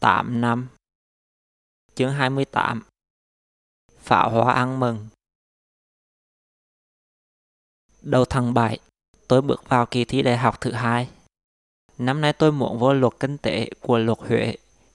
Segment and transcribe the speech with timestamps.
[0.00, 0.68] 8 năm
[1.94, 2.82] Chương 28
[3.98, 5.08] Pháo hoa ăn mừng
[8.02, 8.78] Đầu tháng 7,
[9.28, 11.08] tôi bước vào kỳ thi đại học thứ hai.
[11.98, 14.54] Năm nay tôi muốn vô luật kinh tế của luật Huế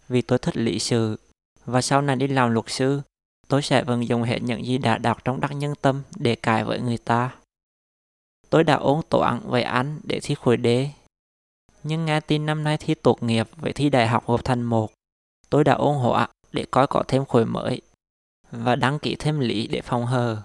[0.09, 1.19] vì tôi thích lý sự
[1.65, 3.01] và sau này đi làm luật sư,
[3.47, 6.63] tôi sẽ vận dụng hết những gì đã đọc trong đắc nhân tâm để cãi
[6.63, 7.35] với người ta.
[8.49, 10.67] Tôi đã ôn toán với anh để thi khối D.
[11.83, 14.94] Nhưng nghe tin năm nay thi tốt nghiệp với thi đại học hợp thành một,
[15.49, 17.81] tôi đã ôn ạ để coi có thêm khối mới
[18.51, 20.41] và đăng ký thêm lý để phòng hờ.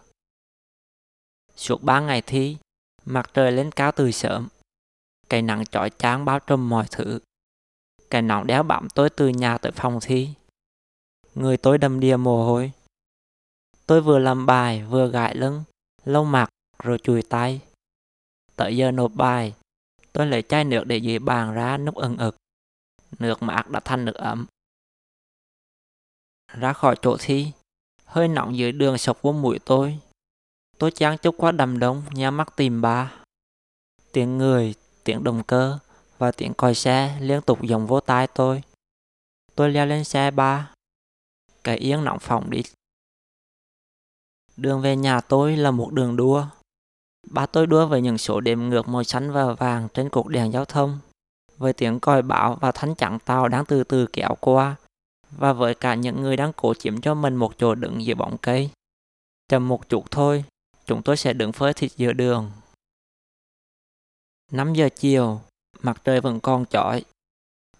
[1.57, 2.57] Suốt ba ngày thi,
[3.05, 4.49] mặt trời lên cao từ sớm.
[5.29, 7.21] Cái nắng chói chang bao trùm mọi thứ.
[8.11, 10.29] Cái nóng đéo bám tôi từ nhà tới phòng thi.
[11.35, 12.73] Người tôi đầm đìa mồ hôi.
[13.87, 15.63] Tôi vừa làm bài vừa gãi lưng,
[16.05, 16.49] lâu mặt
[16.83, 17.61] rồi chùi tay.
[18.57, 19.55] Tới giờ nộp bài,
[20.13, 22.37] tôi lấy chai nước để dưới bàn ra nút ẩn ực.
[23.19, 24.47] Nước mát đã thành nước ấm.
[26.53, 27.53] Ra khỏi chỗ thi,
[28.05, 29.99] hơi nóng dưới đường sọc vô mũi tôi.
[30.79, 33.13] Tôi chán chút quá đầm đông, nhà mắt tìm ba.
[34.13, 35.79] Tiếng người, tiếng động cơ
[36.19, 38.63] và tiếng còi xe liên tục dòng vô tai tôi.
[39.55, 40.71] Tôi leo lên xe ba.
[41.65, 42.63] Cái yên nóng phòng đi.
[44.57, 46.47] Đường về nhà tôi là một đường đua.
[47.31, 50.53] Ba tôi đua với những số đếm ngược màu xanh và vàng trên cột đèn
[50.53, 50.99] giao thông.
[51.57, 54.77] Với tiếng còi bão và thánh chặn tàu đang từ từ kéo qua.
[55.41, 58.39] Và với cả những người đang cố chiếm cho mình một chỗ đứng dưới bóng
[58.39, 58.71] cây.
[59.49, 60.45] Chậm một chút thôi,
[60.87, 62.51] chúng tôi sẽ đứng phơi thịt giữa đường.
[64.53, 65.41] 5 giờ chiều,
[65.81, 67.05] mặt trời vẫn còn chói.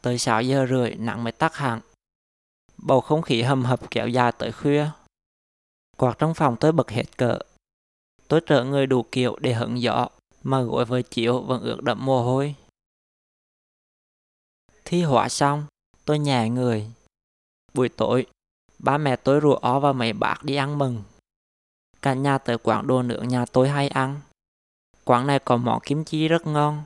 [0.03, 1.81] Tới 6 giờ rưỡi nắng mới tắt hẳn.
[2.77, 4.91] Bầu không khí hầm hập kéo dài tới khuya.
[5.97, 7.39] Quạt trong phòng tôi bật hết cỡ.
[8.29, 10.09] Tôi trở người đủ kiểu để hứng gió,
[10.43, 12.55] mà gối với chiếu vẫn ướt đẫm mồ hôi.
[14.85, 15.67] Thi họa xong,
[16.05, 16.91] tôi nhẹ người.
[17.75, 18.27] Buổi tối,
[18.79, 21.03] ba mẹ tôi rủ ó và mấy bác đi ăn mừng.
[22.03, 24.21] Cả nhà tới quán đồ nướng nhà tôi hay ăn.
[25.05, 26.83] Quán này có món kim chi rất ngon.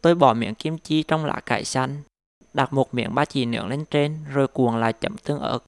[0.00, 2.02] Tôi bỏ miếng kim chi trong lá cải xanh,
[2.54, 5.58] đặt một miếng ba chỉ nướng lên trên rồi cuồng lại chấm tương ớt.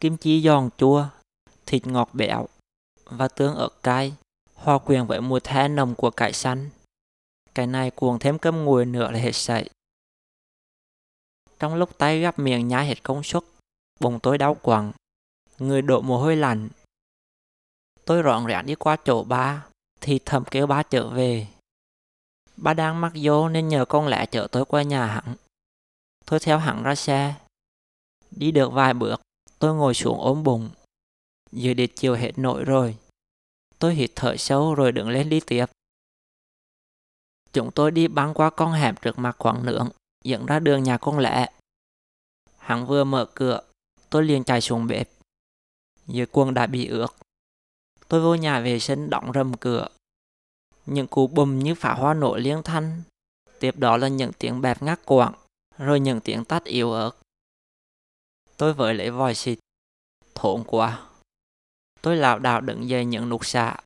[0.00, 1.06] Kim chi giòn chua,
[1.66, 2.48] thịt ngọt béo
[3.04, 4.14] và tương ớt cay,
[4.54, 6.70] hòa quyện với mùi the nồng của cải xanh.
[7.54, 9.70] Cái này cuồng thêm cơm nguội nữa là hết sảy.
[11.58, 13.42] Trong lúc tay gắp miệng nhai hết công suất,
[14.00, 14.92] bụng tôi đau quặn,
[15.58, 16.68] người đổ mồ hôi lạnh.
[18.04, 19.66] Tôi rọn rẽn đi qua chỗ ba,
[20.00, 21.46] thì thầm kêu ba trở về.
[22.56, 25.36] Ba đang mắc vô nên nhờ con lẽ chở tôi qua nhà hẳn.
[26.26, 27.34] Tôi theo hẳn ra xe.
[28.30, 29.20] Đi được vài bước,
[29.58, 30.70] tôi ngồi xuống ốm bụng.
[31.52, 32.96] Giờ đệt chiều hết nổi rồi.
[33.78, 35.66] Tôi hít thở sâu rồi đứng lên đi tiếp.
[37.52, 39.88] Chúng tôi đi băng qua con hẻm trước mặt khoảng nướng,
[40.24, 41.50] dẫn ra đường nhà con lẽ.
[42.58, 43.60] Hắn vừa mở cửa,
[44.10, 45.10] tôi liền chạy xuống bếp.
[46.06, 47.14] Dưới quần đã bị ướt.
[48.08, 49.88] Tôi vô nhà vệ sinh đóng rầm cửa.
[50.86, 53.02] Những cú bùm như phá hoa nổ liên thanh.
[53.60, 55.34] Tiếp đó là những tiếng bẹp ngắt quảng,
[55.78, 57.10] rồi những tiếng tắt yếu ớt.
[58.56, 59.58] Tôi vội lấy vòi xịt.
[60.34, 61.08] Thốn quá.
[62.02, 63.76] Tôi lảo đảo đứng dậy những nút xạ.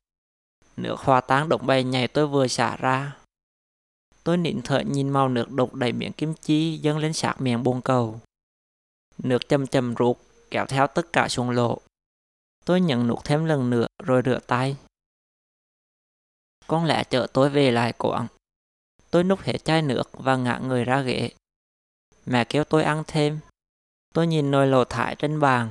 [0.77, 3.17] Nước hoa tán động bay nhảy tôi vừa xả ra.
[4.23, 7.63] Tôi nín thở nhìn màu nước đục đầy miệng kim chi dâng lên sạc miệng
[7.63, 8.19] bồn cầu.
[9.17, 10.17] Nước chầm chầm ruột,
[10.51, 11.81] kéo theo tất cả xuống lộ.
[12.65, 14.75] Tôi nhận nút thêm lần nữa, rồi rửa tay.
[16.67, 18.27] Con lẽ chở tôi về lại quán.
[19.11, 21.29] Tôi nút hết chai nước và ngã người ra ghế.
[22.25, 23.39] Mẹ kêu tôi ăn thêm.
[24.13, 25.69] Tôi nhìn nồi lẩu thải trên bàn.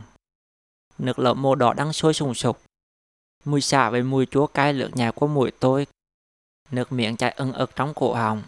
[0.99, 2.63] Nước lẩu màu đỏ đang sôi sùng sục.
[3.45, 5.87] Mùi xả với mùi chúa cay lượt nhà của mũi tôi.
[6.73, 8.43] Nước miệng chảy ưng ực trong cổ họng.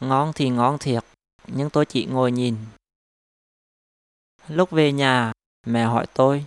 [0.00, 1.04] Ngon thì ngon thiệt,
[1.46, 2.56] nhưng tôi chỉ ngồi nhìn.
[4.48, 5.32] Lúc về nhà,
[5.66, 6.44] mẹ hỏi tôi,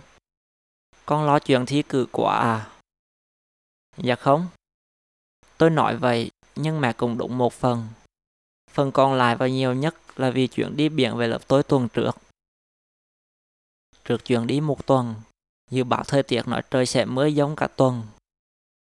[1.06, 2.70] con lo chuyện thi cử quá à?
[3.96, 4.46] Dạ không.
[5.58, 7.88] Tôi nói vậy, nhưng mẹ cũng đúng một phần.
[8.70, 11.88] Phần còn lại và nhiều nhất là vì chuyện đi biển về lớp tôi tuần
[11.88, 12.16] trước.
[14.04, 15.14] Trước chuyện đi một tuần,
[15.70, 18.02] dự báo thời tiết nói trời sẽ mưa giống cả tuần.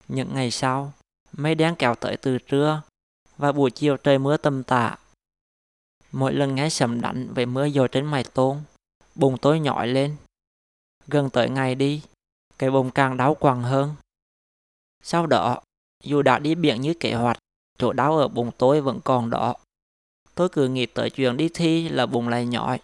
[0.08, 0.93] Những ngày sau,
[1.32, 2.82] mây đen kéo tới từ trưa
[3.37, 4.96] và buổi chiều trời mưa tầm tạ.
[6.12, 8.58] Mỗi lần nghe sầm đánh về mưa dồi trên mày tôn,
[9.14, 10.17] bụng tôi nhỏi lên.
[11.06, 12.02] Gần tới ngày đi,
[12.58, 13.94] cái bụng càng đau quằn hơn.
[15.02, 15.61] Sau đó,
[16.05, 17.38] dù đã đi biển như kế hoạch,
[17.78, 19.55] chỗ đau ở bụng tôi vẫn còn đó.
[20.35, 22.81] Tôi cứ nghĩ tới chuyện đi thi là bụng lại nhỏi.